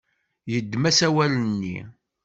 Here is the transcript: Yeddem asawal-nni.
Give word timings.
Yeddem 0.51 0.83
asawal-nni. 0.89 1.77